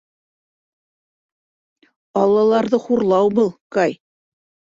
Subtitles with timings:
[2.23, 3.97] Аллаларҙы хурлау был, Кай.